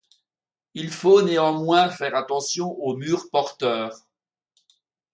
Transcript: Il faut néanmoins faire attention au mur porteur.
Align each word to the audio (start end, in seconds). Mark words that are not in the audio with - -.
Il 0.73 0.89
faut 0.89 1.21
néanmoins 1.21 1.91
faire 1.91 2.15
attention 2.15 2.71
au 2.71 2.95
mur 2.97 3.29
porteur. 3.29 3.95